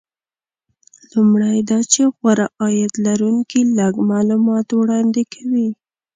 لومړی 1.11 1.57
دا 1.69 1.79
چې 1.91 2.01
غوره 2.15 2.47
عاید 2.61 2.93
لرونکي 3.05 3.61
لږ 3.79 3.93
معلومات 4.11 4.67
وړاندې 4.73 5.23
کوي 5.33 5.67